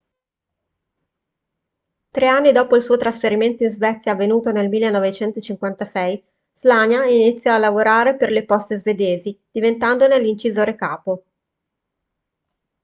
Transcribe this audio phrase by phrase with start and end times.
[2.09, 8.15] tre anni dopo il suo trasferimento in svezia avvenuto nel 1956 słania iniziò a lavorare
[8.15, 11.23] per le poste svedesi diventandone l'incisore capo